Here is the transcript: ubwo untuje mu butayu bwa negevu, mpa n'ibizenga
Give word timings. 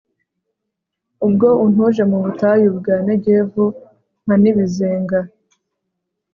ubwo 1.25 1.47
untuje 1.63 2.03
mu 2.11 2.17
butayu 2.23 2.69
bwa 2.77 2.95
negevu, 3.07 3.65
mpa 4.25 4.35
n'ibizenga 4.41 5.19